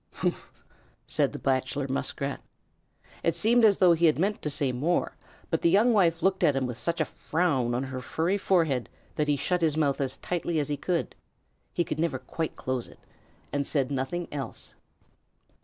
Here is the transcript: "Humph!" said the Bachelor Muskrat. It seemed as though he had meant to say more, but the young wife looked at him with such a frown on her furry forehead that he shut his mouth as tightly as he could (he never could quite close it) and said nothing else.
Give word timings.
"Humph!" 0.13 0.51
said 1.05 1.31
the 1.31 1.37
Bachelor 1.37 1.87
Muskrat. 1.87 2.41
It 3.21 3.35
seemed 3.35 3.63
as 3.63 3.77
though 3.77 3.93
he 3.93 4.07
had 4.07 4.17
meant 4.17 4.41
to 4.41 4.49
say 4.49 4.71
more, 4.71 5.15
but 5.51 5.61
the 5.61 5.69
young 5.69 5.93
wife 5.93 6.23
looked 6.23 6.43
at 6.43 6.55
him 6.55 6.65
with 6.65 6.79
such 6.79 6.99
a 6.99 7.05
frown 7.05 7.75
on 7.75 7.83
her 7.83 8.01
furry 8.01 8.39
forehead 8.39 8.89
that 9.15 9.27
he 9.27 9.37
shut 9.37 9.61
his 9.61 9.77
mouth 9.77 10.01
as 10.01 10.17
tightly 10.17 10.57
as 10.57 10.69
he 10.69 10.75
could 10.75 11.13
(he 11.71 11.85
never 11.99 12.17
could 12.17 12.25
quite 12.27 12.55
close 12.55 12.87
it) 12.87 12.97
and 13.53 13.67
said 13.67 13.91
nothing 13.91 14.27
else. 14.31 14.73